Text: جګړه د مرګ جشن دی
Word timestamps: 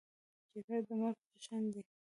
جګړه 0.51 0.77
د 0.87 0.89
مرګ 0.99 1.19
جشن 1.31 1.63
دی 1.73 1.81